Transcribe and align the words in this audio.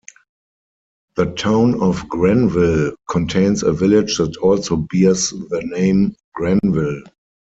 The 1.15 1.27
town 1.35 1.79
of 1.79 2.09
Granville 2.09 2.95
contains 3.07 3.61
a 3.61 3.71
village 3.71 4.17
that 4.17 4.35
also 4.37 4.77
bears 4.77 5.29
the 5.29 5.61
name 5.63 6.15
Granville. 6.33 7.03